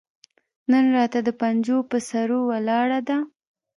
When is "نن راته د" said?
0.71-1.29